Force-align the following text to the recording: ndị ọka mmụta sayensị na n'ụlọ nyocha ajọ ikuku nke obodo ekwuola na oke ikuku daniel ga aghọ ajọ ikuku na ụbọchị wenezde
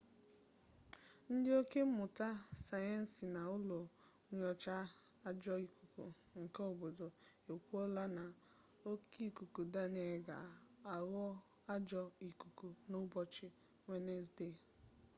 ndị 1.33 1.49
ọka 1.61 1.79
mmụta 1.87 2.27
sayensị 2.65 3.23
na 3.35 3.39
n'ụlọ 3.45 3.79
nyocha 4.37 4.75
ajọ 5.29 5.53
ikuku 5.67 6.03
nke 6.41 6.61
obodo 6.71 7.07
ekwuola 7.51 8.03
na 8.17 8.23
oke 8.89 9.19
ikuku 9.29 9.61
daniel 9.73 10.15
ga 10.27 10.37
aghọ 10.95 11.25
ajọ 11.73 12.01
ikuku 12.29 12.67
na 12.89 12.95
ụbọchị 13.03 13.47
wenezde 13.87 14.47